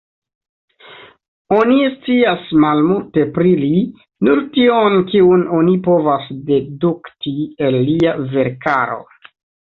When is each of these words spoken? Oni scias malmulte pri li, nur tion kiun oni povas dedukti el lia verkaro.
Oni 1.57 1.75
scias 1.95 2.47
malmulte 2.63 3.25
pri 3.35 3.51
li, 3.65 3.69
nur 4.29 4.41
tion 4.57 4.97
kiun 5.13 5.45
oni 5.59 5.77
povas 5.91 6.27
dedukti 6.49 7.37
el 7.69 7.81
lia 7.93 8.17
verkaro. 8.35 9.01